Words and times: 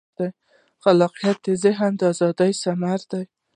خلاقیت 0.83 1.37
د 1.45 1.47
ذهن 1.63 1.91
د 1.97 2.01
ازادۍ 2.11 2.51
ثمره 2.61 3.05
ده. 3.11 3.21